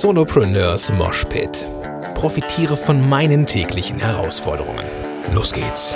[0.00, 1.66] Solopreneurs Moshpit.
[2.14, 4.82] Profitiere von meinen täglichen Herausforderungen.
[5.34, 5.94] Los geht's!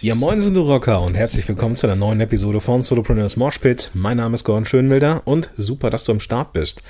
[0.00, 3.90] Ja, moin sind du Rocker und herzlich willkommen zu einer neuen Episode von Solopreneurs Moshpit.
[3.94, 6.80] Mein Name ist Gordon Schönwilder und super, dass du am Start bist.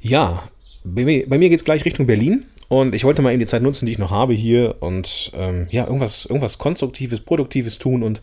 [0.00, 0.44] Ja,
[0.84, 3.62] bei mir, bei mir geht's gleich Richtung Berlin und ich wollte mal eben die Zeit
[3.62, 8.20] nutzen, die ich noch habe hier und ähm, ja, irgendwas, irgendwas Konstruktives, Produktives tun und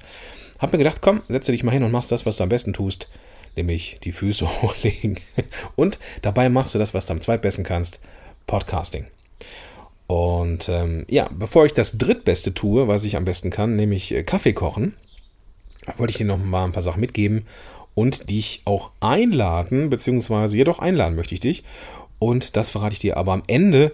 [0.57, 2.71] habe mir gedacht, komm, setze dich mal hin und machst das, was du am besten
[2.71, 3.09] tust,
[3.57, 5.19] nämlich die Füße hochlegen.
[5.75, 7.99] Und dabei machst du das, was du am zweitbesten kannst,
[8.47, 9.07] Podcasting.
[10.07, 14.23] Und ähm, ja, bevor ich das drittbeste tue, was ich am besten kann, nämlich äh,
[14.23, 14.93] Kaffee kochen,
[15.97, 17.45] wollte ich dir noch mal ein paar Sachen mitgeben
[17.95, 21.65] und dich auch einladen, beziehungsweise jedoch einladen möchte ich dich.
[22.19, 23.91] Und das verrate ich dir aber am Ende.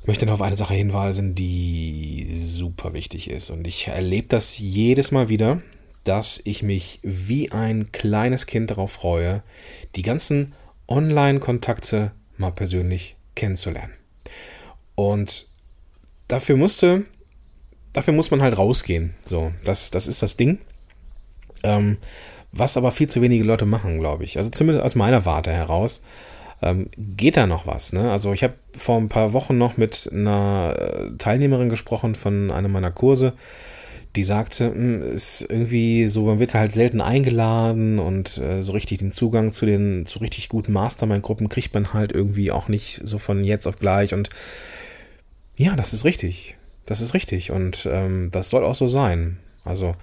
[0.00, 3.50] Ich möchte noch auf eine Sache hinweisen, die super wichtig ist.
[3.50, 5.62] Und ich erlebe das jedes Mal wieder,
[6.04, 9.42] dass ich mich wie ein kleines Kind darauf freue,
[9.96, 10.52] die ganzen
[10.86, 13.94] Online-Kontakte mal persönlich kennenzulernen.
[14.94, 15.48] Und
[16.28, 17.04] dafür musste,
[17.92, 19.14] dafür muss man halt rausgehen.
[19.24, 20.58] So, das, das ist das Ding.
[21.62, 21.96] Ähm,
[22.52, 24.36] was aber viel zu wenige Leute machen, glaube ich.
[24.36, 26.02] Also zumindest aus meiner Warte heraus
[26.64, 27.92] ähm, geht da noch was.
[27.92, 28.10] Ne?
[28.10, 32.72] Also ich habe vor ein paar Wochen noch mit einer äh, Teilnehmerin gesprochen von einem
[32.72, 33.34] meiner Kurse,
[34.16, 38.98] die sagte, hm, ist irgendwie so, man wird halt selten eingeladen und äh, so richtig
[38.98, 43.18] den Zugang zu den zu richtig guten Mastermind-Gruppen kriegt man halt irgendwie auch nicht so
[43.18, 44.14] von jetzt auf gleich.
[44.14, 44.30] Und
[45.56, 46.56] ja, das ist richtig.
[46.86, 47.50] Das ist richtig.
[47.50, 49.38] Und ähm, das soll auch so sein.
[49.64, 49.94] Also,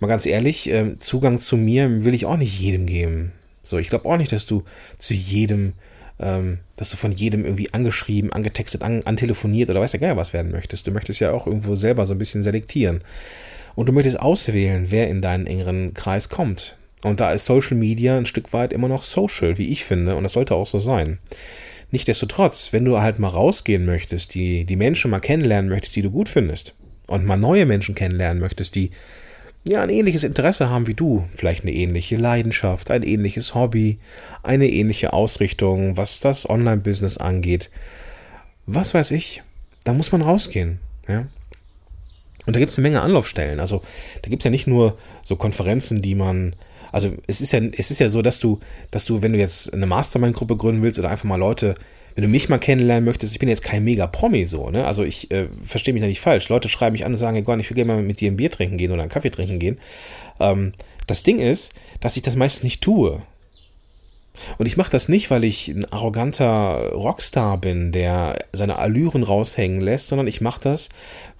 [0.00, 3.32] mal ganz ehrlich, äh, Zugang zu mir will ich auch nicht jedem geben.
[3.62, 4.64] So, ich glaube auch nicht, dass du
[4.98, 5.74] zu jedem
[6.20, 10.32] ähm, dass du von jedem irgendwie angeschrieben, angetextet, an, antelefoniert oder weiß der Geier was
[10.32, 10.86] werden möchtest.
[10.86, 13.02] Du möchtest ja auch irgendwo selber so ein bisschen selektieren.
[13.74, 16.76] Und du möchtest auswählen, wer in deinen engeren Kreis kommt.
[17.02, 20.22] Und da ist Social Media ein Stück weit immer noch social, wie ich finde, und
[20.22, 21.18] das sollte auch so sein.
[21.90, 26.10] Nichtsdestotrotz, wenn du halt mal rausgehen möchtest, die, die Menschen mal kennenlernen möchtest, die du
[26.10, 26.74] gut findest,
[27.06, 28.90] und mal neue Menschen kennenlernen möchtest, die
[29.64, 33.98] ja, ein ähnliches Interesse haben wie du, vielleicht eine ähnliche Leidenschaft, ein ähnliches Hobby,
[34.42, 37.70] eine ähnliche Ausrichtung, was das Online-Business angeht.
[38.66, 39.42] Was weiß ich,
[39.84, 40.80] da muss man rausgehen.
[41.08, 41.26] Ja?
[42.46, 43.60] Und da gibt es eine Menge Anlaufstellen.
[43.60, 43.82] Also
[44.22, 46.56] da gibt es ja nicht nur so Konferenzen, die man.
[46.90, 49.72] Also es ist ja, es ist ja so, dass du, dass du, wenn du jetzt
[49.72, 51.74] eine Mastermind-Gruppe gründen willst oder einfach mal Leute
[52.14, 54.86] wenn du mich mal kennenlernen möchtest, ich bin jetzt kein mega Promi so, ne?
[54.86, 56.48] Also ich äh, verstehe mich da nicht falsch.
[56.48, 58.50] Leute schreiben mich an und sagen, hey, ich will gerne mal mit dir ein Bier
[58.50, 59.78] trinken gehen oder einen Kaffee trinken gehen.
[60.40, 60.72] Ähm,
[61.06, 63.22] das Ding ist, dass ich das meistens nicht tue.
[64.58, 69.80] Und ich mache das nicht, weil ich ein arroganter Rockstar bin, der seine Allüren raushängen
[69.80, 70.88] lässt, sondern ich mache das,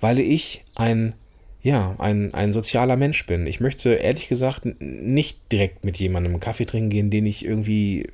[0.00, 1.14] weil ich ein
[1.62, 3.46] ja, ein, ein sozialer Mensch bin.
[3.46, 8.08] Ich möchte ehrlich gesagt nicht direkt mit jemandem Kaffee trinken gehen, den ich irgendwie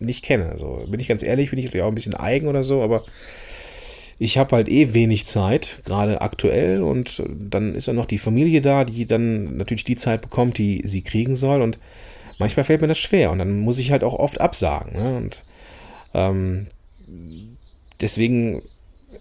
[0.00, 0.48] nicht kenne.
[0.50, 3.04] Also bin ich ganz ehrlich, bin ich natürlich auch ein bisschen eigen oder so, aber
[4.18, 8.60] ich habe halt eh wenig Zeit, gerade aktuell, und dann ist ja noch die Familie
[8.60, 11.62] da, die dann natürlich die Zeit bekommt, die sie kriegen soll.
[11.62, 11.78] Und
[12.38, 14.92] manchmal fällt mir das schwer und dann muss ich halt auch oft absagen.
[14.92, 15.16] Ne?
[15.16, 15.42] Und
[16.12, 16.66] ähm,
[17.98, 18.60] deswegen,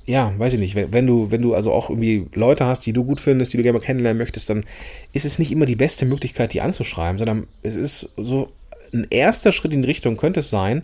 [0.06, 3.06] ja, weiß ich nicht, wenn, du, wenn du also auch irgendwie Leute hast, die du
[3.06, 4.66] gut findest, die du gerne mal kennenlernen möchtest, dann
[5.14, 8.50] ist es nicht immer die beste Möglichkeit, die anzuschreiben, sondern es ist so
[8.94, 10.84] ein erster Schritt in die Richtung könnte es sein,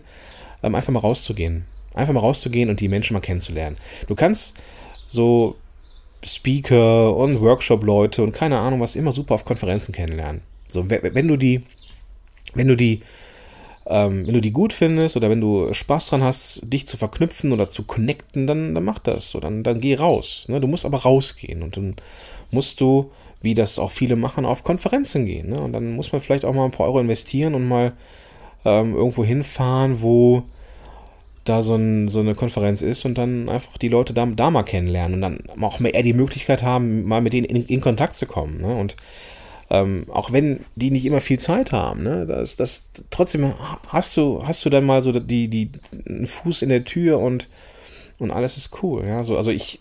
[0.62, 1.64] ähm, einfach mal rauszugehen.
[1.94, 3.78] Einfach mal rauszugehen und die Menschen mal kennenzulernen.
[4.06, 4.56] Du kannst
[5.06, 5.56] so
[6.24, 10.42] Speaker und Workshop-Leute und keine Ahnung was immer super auf Konferenzen kennenlernen.
[10.68, 11.62] So, wenn du die,
[12.54, 13.02] wenn du die,
[13.86, 17.52] ähm, wenn du die gut findest oder wenn du Spaß dran hast, dich zu verknüpfen
[17.52, 19.30] oder zu connecten, dann, dann mach das.
[19.30, 20.46] So, dann, dann geh raus.
[20.48, 20.60] Ne?
[20.60, 21.96] Du musst aber rausgehen und dann
[22.50, 23.10] musst du
[23.40, 25.50] wie das auch viele machen, auf Konferenzen gehen.
[25.50, 25.60] Ne?
[25.60, 27.92] Und dann muss man vielleicht auch mal ein paar Euro investieren und mal
[28.64, 30.42] ähm, irgendwo hinfahren, wo
[31.44, 34.64] da so, ein, so, eine Konferenz ist und dann einfach die Leute da, da mal
[34.64, 38.26] kennenlernen und dann auch mehr die Möglichkeit haben, mal mit denen in, in Kontakt zu
[38.26, 38.60] kommen.
[38.60, 38.74] Ne?
[38.74, 38.96] Und
[39.70, 43.52] ähm, auch wenn die nicht immer viel Zeit haben, ne, das, das trotzdem
[43.88, 45.70] hast du, hast du dann mal so die, die,
[46.08, 47.48] einen Fuß in der Tür und,
[48.18, 49.04] und alles ist cool.
[49.06, 49.24] Ja?
[49.24, 49.80] So, also ich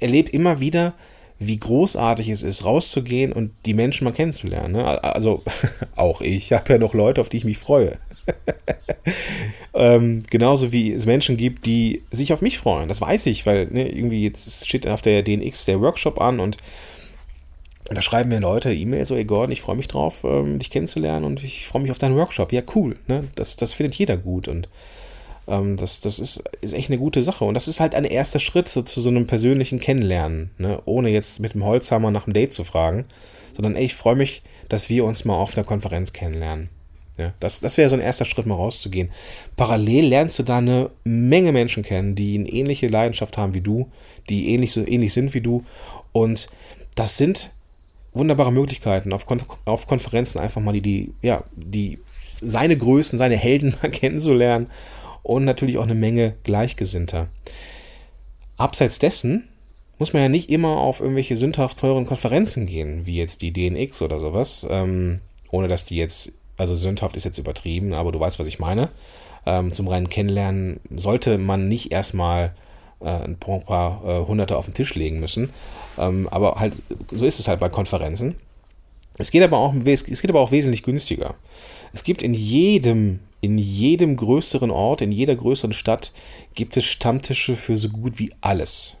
[0.00, 0.94] erlebe immer wieder,
[1.38, 4.72] wie großartig es ist, rauszugehen und die Menschen mal kennenzulernen.
[4.72, 5.04] Ne?
[5.04, 5.42] Also
[5.96, 7.98] auch ich habe ja noch Leute, auf die ich mich freue.
[9.74, 12.88] ähm, genauso wie es Menschen gibt, die sich auf mich freuen.
[12.88, 16.56] Das weiß ich, weil ne, irgendwie jetzt steht auf der DNX der Workshop an und
[17.88, 21.24] da schreiben mir Leute E-Mail so, ey Gordon, ich freue mich drauf, ähm, dich kennenzulernen
[21.24, 22.52] und ich freue mich auf deinen Workshop.
[22.52, 22.96] Ja, cool.
[23.06, 23.28] Ne?
[23.36, 24.68] Das, das findet jeder gut und
[25.48, 27.44] Ähm, das das ist, ist echt eine gute Sache.
[27.44, 30.80] Und das ist halt ein erster Schritt so, zu so einem persönlichen Kennenlernen, ne?
[30.84, 33.04] ohne jetzt mit dem Holzhammer nach einem Date zu fragen,
[33.52, 36.70] sondern ey, ich freue mich, dass wir uns mal auf einer Konferenz kennenlernen.
[37.18, 39.10] Ja, das, das wäre so ein erster Schritt, mal rauszugehen.
[39.56, 43.90] Parallel lernst du da eine Menge Menschen kennen, die eine ähnliche Leidenschaft haben wie du,
[44.28, 45.64] die ähnlich, so ähnlich sind wie du.
[46.12, 46.48] Und
[46.94, 47.52] das sind
[48.12, 52.00] wunderbare Möglichkeiten, auf, Kon auf Konferenzen einfach mal die, die, ja, die,
[52.42, 54.66] seine Größen, seine Helden mal kennenzulernen
[55.26, 57.28] und natürlich auch eine Menge Gleichgesinnter.
[58.56, 59.48] Abseits dessen
[59.98, 64.02] muss man ja nicht immer auf irgendwelche sündhaft teuren Konferenzen gehen, wie jetzt die DNX
[64.02, 65.20] oder sowas, ähm,
[65.50, 68.90] ohne dass die jetzt, also sündhaft ist jetzt übertrieben, aber du weißt, was ich meine.
[69.46, 72.54] Ähm, zum reinen Kennenlernen sollte man nicht erstmal
[73.00, 75.50] äh, ein paar äh, Hunderte auf den Tisch legen müssen.
[75.98, 76.74] Ähm, aber halt,
[77.10, 78.36] so ist es halt bei Konferenzen.
[79.18, 81.34] Es geht aber auch, es geht aber auch wesentlich günstiger.
[81.92, 86.12] Es gibt in jedem, in jedem größeren Ort, in jeder größeren Stadt,
[86.54, 88.96] gibt es Stammtische für so gut wie alles.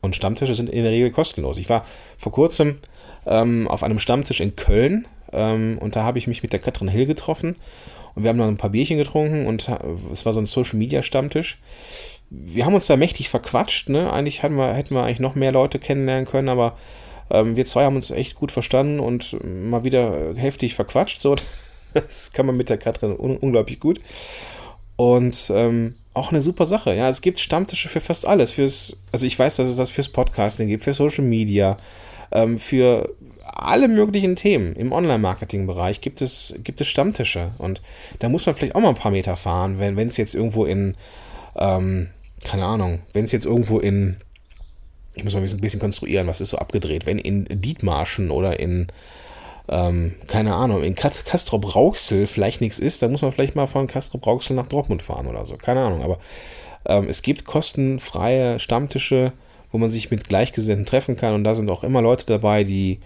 [0.00, 1.58] Und Stammtische sind in der Regel kostenlos.
[1.58, 1.84] Ich war
[2.16, 2.78] vor kurzem
[3.26, 6.88] ähm, auf einem Stammtisch in Köln ähm, und da habe ich mich mit der Katrin
[6.88, 7.56] Hill getroffen
[8.14, 9.68] und wir haben dann ein paar Bierchen getrunken und
[10.12, 11.58] es war so ein Social Media Stammtisch
[12.30, 14.12] wir haben uns da mächtig verquatscht, ne?
[14.12, 16.76] Eigentlich hätten wir, hätten wir eigentlich noch mehr Leute kennenlernen können, aber
[17.30, 21.20] ähm, wir zwei haben uns echt gut verstanden und mal wieder heftig verquatscht.
[21.20, 21.36] So,
[21.96, 24.00] das kann man mit der Katrin un unglaublich gut.
[24.96, 26.94] Und ähm, auch eine super Sache.
[26.94, 28.52] Ja, es gibt Stammtische für fast alles.
[28.52, 31.76] Fürs, also ich weiß, dass es das fürs Podcasting gibt, für Social Media,
[32.32, 33.14] ähm, für
[33.44, 37.52] alle möglichen Themen im Online-Marketing-Bereich gibt es, gibt es Stammtische.
[37.58, 37.82] Und
[38.18, 40.94] da muss man vielleicht auch mal ein paar Meter fahren, wenn es jetzt irgendwo in
[41.58, 42.08] ähm,
[42.44, 44.16] keine Ahnung, wenn es jetzt irgendwo in,
[45.14, 48.86] ich muss mal ein bisschen konstruieren, was ist so abgedreht, wenn in Dietmarschen oder in,
[49.68, 53.86] ähm, keine Ahnung, in Castrop Rauxel vielleicht nichts ist, dann muss man vielleicht mal von
[53.86, 56.18] Castrop Rauxel nach Dortmund fahren oder so, keine Ahnung, aber
[56.86, 59.32] ähm, es gibt kostenfreie Stammtische,
[59.72, 63.00] wo man sich mit Gleichgesinnten treffen kann und da sind auch immer Leute dabei, die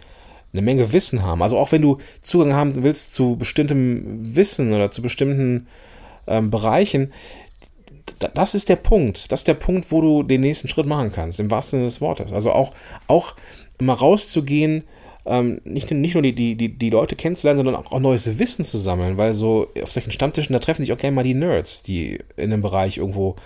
[0.53, 1.43] eine Menge Wissen haben.
[1.43, 5.69] Also auch wenn du Zugang haben willst zu bestimmtem Wissen oder zu bestimmten
[6.27, 7.13] ähm, Bereichen,
[8.35, 9.31] das ist der Punkt.
[9.31, 12.01] Das ist der Punkt, wo du den nächsten Schritt machen kannst, im wahrsten Sinne des
[12.01, 12.33] Wortes.
[12.33, 12.75] Also auch,
[13.07, 13.35] auch
[13.79, 14.85] mal rauszugehen,
[15.27, 18.65] ähm, nicht, nicht nur die, die, die, die Leute kennenzulernen, sondern auch, auch neues Wissen
[18.65, 21.83] zu sammeln, weil so auf solchen Stammtischen, da treffen sich auch gerne mal die Nerds,
[21.83, 23.37] die in einem Bereich irgendwo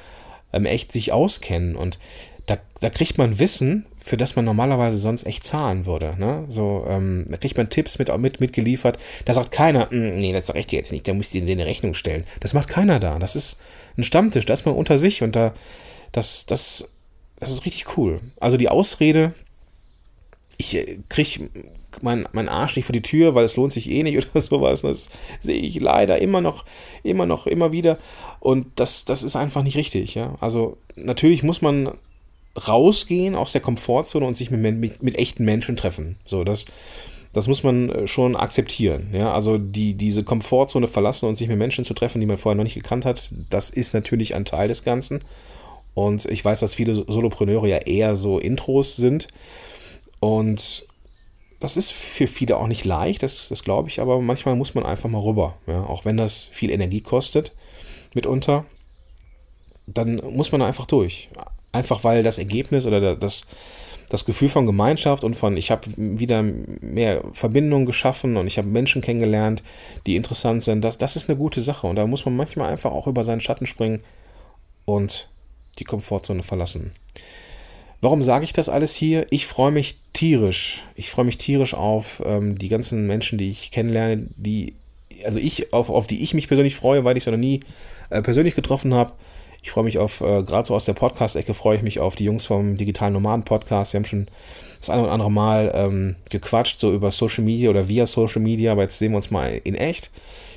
[0.53, 1.77] ähm, echt sich auskennen.
[1.77, 1.99] Und
[2.47, 6.15] da, da kriegt man Wissen, für das man normalerweise sonst echt zahlen würde.
[6.19, 6.45] Ne?
[6.49, 8.99] So, ähm, da kriegt man Tipps mit, mit, mitgeliefert.
[9.25, 11.95] Da sagt keiner, hm, nee, das dir jetzt nicht, da musst du dir eine Rechnung
[11.95, 12.25] stellen.
[12.41, 13.19] Das macht keiner da.
[13.19, 13.59] Das ist
[13.97, 15.55] ein Stammtisch, da ist man unter sich und da,
[16.13, 16.91] das, das,
[17.41, 18.21] das ist richtig cool.
[18.39, 19.33] Also die Ausrede,
[20.57, 21.51] ich äh, krieg
[22.03, 24.83] meinen mein Arsch nicht vor die Tür, weil es lohnt sich eh nicht oder sowas.
[24.83, 25.11] Das
[25.41, 26.65] sehe ich leider immer noch,
[27.03, 27.99] immer noch, immer wieder.
[28.41, 30.15] Und das, das ist einfach nicht richtig.
[30.15, 30.35] Ja?
[30.41, 31.93] Also natürlich muss man
[32.69, 36.17] rausgehen aus der Komfortzone und sich mit, mit, mit echten Menschen treffen.
[36.25, 36.67] So, das,
[37.33, 39.09] das muss man äh, schon akzeptieren.
[39.13, 39.33] Ja?
[39.33, 42.65] Also die, diese Komfortzone verlassen und sich mit Menschen zu treffen, die man vorher noch
[42.65, 45.21] nicht gekannt hat, das ist natürlich ein Teil des Ganzen.
[45.95, 49.29] Und ich weiß, dass viele Solopreneure ja eher so Intros sind.
[50.25, 50.87] Und
[51.61, 54.87] das ist für viele auch nicht leicht, das, das glaube ich, aber manchmal muss man
[54.87, 55.59] einfach mal rüber.
[55.67, 55.85] Ja?
[55.85, 57.53] Auch wenn das viel Energie kostet,
[58.15, 58.65] mitunter,
[59.87, 61.29] dann muss man einfach durch.
[61.73, 63.47] Einfach weil das Ergebnis oder das,
[64.09, 68.69] das Gefühl von Gemeinschaft und von, ich habe wieder mehr Verbindungen geschaffen und ich habe
[68.69, 69.63] Menschen kennengelernt,
[70.07, 71.87] die interessant sind, das, das ist eine gute Sache.
[71.87, 74.03] Und da muss man manchmal einfach auch über seinen Schatten springen
[74.87, 75.29] und
[75.79, 76.93] die Komfortzone verlassen.
[78.01, 79.27] Warum sage ich das alles hier?
[79.29, 80.83] Ich freue mich tierisch.
[80.95, 84.75] Ich freue mich tierisch auf ähm, die ganzen Menschen, die ich kennenlerne, die,
[85.25, 87.61] also ich, auf, auf die ich mich persönlich freue, weil ich sie noch nie
[88.09, 89.13] äh, persönlich getroffen habe.
[89.63, 92.25] Ich freue mich auf, äh, gerade so aus der Podcast-Ecke, freue ich mich auf die
[92.25, 93.93] Jungs vom Digitalen Nomaden-Podcast.
[93.93, 94.29] Wir haben schon
[94.79, 98.73] das eine oder andere Mal ähm, gequatscht, so über Social Media oder via Social Media,
[98.73, 100.11] aber jetzt sehen wir uns mal in echt.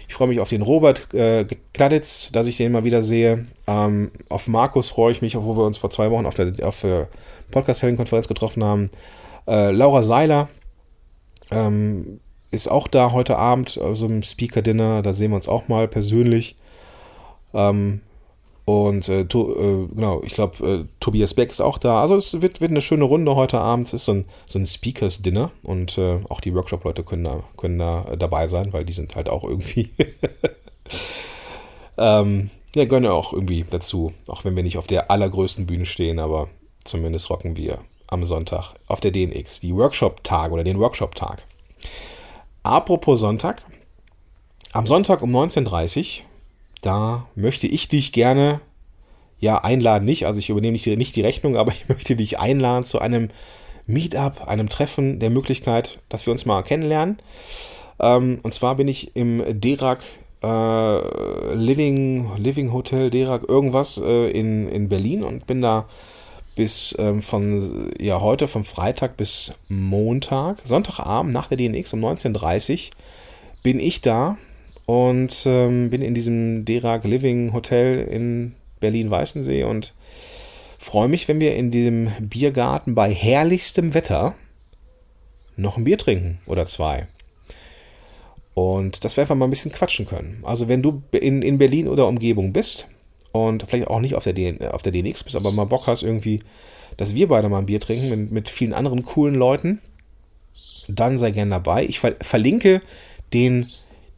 [0.09, 3.45] Ich freue mich auf den Robert äh, Gladitz, dass ich den mal wieder sehe.
[3.65, 6.81] Ähm, auf Markus freue ich mich, wo wir uns vor zwei Wochen auf der, auf
[6.81, 7.09] der
[7.51, 8.89] Podcast-Helden-Konferenz getroffen haben.
[9.47, 10.49] Äh, Laura Seiler
[11.51, 12.19] ähm,
[12.51, 15.01] ist auch da heute Abend, also im Speaker-Dinner.
[15.01, 16.57] Da sehen wir uns auch mal persönlich.
[17.53, 18.01] Ähm,
[18.65, 22.01] und äh, to, äh, genau, ich glaube, äh, Tobias Beck ist auch da.
[22.01, 23.87] Also es wird, wird eine schöne Runde heute Abend.
[23.87, 27.79] Es ist so ein, so ein Speakers-Dinner und äh, auch die Workshop-Leute können da, können
[27.79, 29.91] da dabei sein, weil die sind halt auch irgendwie.
[31.97, 34.11] ähm, ja, gehören auch irgendwie dazu.
[34.27, 36.49] Auch wenn wir nicht auf der allergrößten Bühne stehen, aber
[36.83, 41.43] zumindest rocken wir am Sonntag auf der DNX die Workshop-Tag oder den Workshop-Tag.
[42.63, 43.63] Apropos Sonntag.
[44.73, 46.25] Am Sonntag um 19.30 Uhr
[46.81, 48.61] Da möchte ich dich gerne
[49.39, 52.39] ja einladen, nicht, also ich übernehme nicht die, nicht die Rechnung, aber ich möchte dich
[52.39, 53.29] einladen zu einem
[53.85, 57.17] Meetup, einem Treffen der Möglichkeit, dass wir uns mal kennenlernen.
[57.99, 60.03] Ähm, und zwar bin ich im Derak
[60.43, 65.87] äh, Living, Living Hotel Derak irgendwas äh, in, in Berlin und bin da
[66.57, 72.73] bis ähm, von ja heute vom Freitag bis Montag, Sonntagabend nach der DNX um 19.30
[72.73, 72.79] Uhr
[73.63, 74.37] bin ich da
[74.85, 79.93] und ähm, bin in diesem Derak Living Hotel in Berlin-Weißensee und
[80.79, 84.33] freue mich, wenn wir in dem Biergarten bei herrlichstem Wetter
[85.57, 87.07] noch ein Bier trinken oder zwei.
[88.55, 90.39] Und dass wir einfach mal ein bisschen quatschen können.
[90.43, 92.87] Also wenn du in, in Berlin oder Umgebung bist
[93.45, 96.03] und vielleicht auch nicht auf der, DN, auf der DNX bist, aber mal Bock hast
[96.03, 96.41] irgendwie,
[96.97, 99.79] dass wir beide mal ein Bier trinken mit, mit vielen anderen coolen Leuten,
[100.87, 101.85] dann sei gern dabei.
[101.85, 102.81] Ich ver verlinke
[103.33, 103.67] den,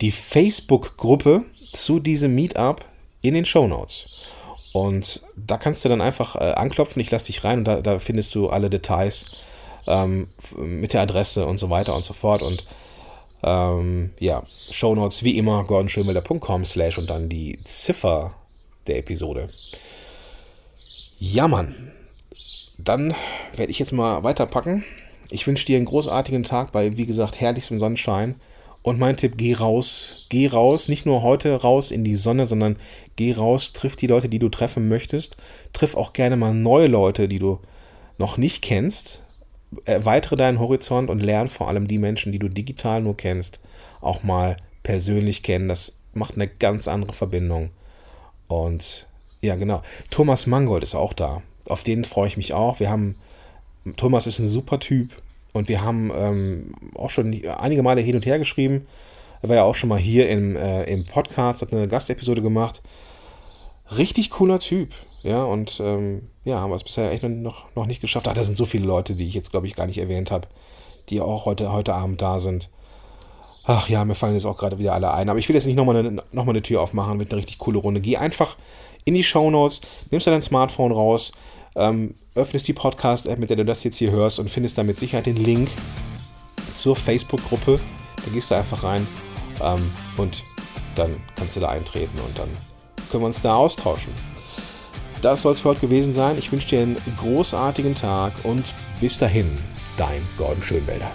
[0.02, 2.86] die Facebook-Gruppe zu diesem Meetup
[3.22, 4.26] in den Show Notes.
[4.72, 8.00] Und da kannst du dann einfach äh, anklopfen, ich lasse dich rein und da, da
[8.00, 9.38] findest du alle Details
[9.88, 12.44] ähm, mit der Adresse und so weiter und so fort.
[12.44, 12.66] Und
[13.44, 18.36] ähm, ja, Shownotes wie immer gordonschönwelder.com slash und dann die Ziffer
[18.90, 19.50] der Episode.
[21.18, 21.92] Ja, Mann.
[22.78, 23.14] Dann
[23.56, 24.84] werde ich jetzt mal weiterpacken.
[25.30, 28.36] Ich wünsche dir einen großartigen Tag bei, wie gesagt, herrlichstem Sonnenschein.
[28.82, 30.26] Und mein Tipp, geh raus.
[30.30, 32.78] Geh raus, nicht nur heute raus in die Sonne, sondern
[33.16, 35.38] geh raus, triff die Leute, die du treffen möchtest.
[35.74, 37.60] Triff auch gerne mal neue Leute, die du
[38.18, 39.24] noch nicht kennst
[39.86, 43.60] erweitere deinen Horizont und lerne vor allem die Menschen, die du digital nur kennst,
[44.02, 45.68] auch mal persönlich kennen.
[45.68, 47.70] Das macht eine ganz andere Verbindung.
[48.50, 49.08] Und
[49.40, 49.82] ja, genau.
[50.10, 51.42] Thomas Mangold ist auch da.
[51.70, 52.82] Auf den freue ich mich auch.
[52.82, 53.16] Wir haben,
[53.96, 55.12] Thomas ist ein super Typ
[55.54, 58.88] und wir haben ähm, auch schon einige Male hin und her geschrieben.
[59.42, 62.82] Er war ja auch schon mal hier im, äh, im Podcast, hat eine Gastepisode gemacht.
[63.98, 64.94] Richtig cooler Typ.
[65.22, 68.28] Ja, und ähm, ja, haben wir es bisher echt noch, noch nicht geschafft.
[68.28, 70.48] Ach, da sind so viele Leute, die ich jetzt, glaube ich, gar nicht erwähnt habe,
[71.10, 72.70] die auch heute, heute Abend da sind.
[73.72, 75.30] Ach ja, mir fallen jetzt auch gerade wieder alle ein.
[75.30, 77.78] Aber ich will jetzt nicht nochmal eine, noch eine Tür aufmachen, wird eine richtig coole
[77.78, 78.02] Runde.
[78.02, 78.58] Geh einfach
[79.06, 81.34] in die Show Notes, nimmst dein Smartphone raus,
[81.76, 84.98] ähm, öffnest die Podcast-App, mit der du das jetzt hier hörst und findest da mit
[84.98, 85.70] Sicherheit den Link
[86.74, 87.80] zur Facebook-Gruppe.
[88.16, 89.06] Da gehst du einfach rein
[89.62, 90.44] ähm, und
[90.96, 92.50] dann kannst du da eintreten und dann
[93.12, 94.14] können wir uns da austauschen.
[95.22, 96.40] Das soll es für heute gewesen sein.
[96.40, 98.64] Ich wünsche dir einen großartigen Tag und
[99.00, 99.60] bis dahin,
[99.96, 101.12] dein Gordon Schönwälder.